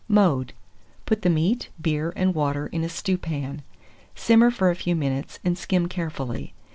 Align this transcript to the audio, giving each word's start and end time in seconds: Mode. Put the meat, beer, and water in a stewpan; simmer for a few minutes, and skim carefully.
Mode. 0.07 0.53
Put 1.05 1.21
the 1.21 1.29
meat, 1.29 1.69
beer, 1.79 2.11
and 2.15 2.33
water 2.33 2.65
in 2.65 2.83
a 2.83 2.89
stewpan; 2.89 3.61
simmer 4.15 4.49
for 4.49 4.71
a 4.71 4.75
few 4.75 4.95
minutes, 4.95 5.37
and 5.43 5.55
skim 5.55 5.87
carefully. 5.87 6.55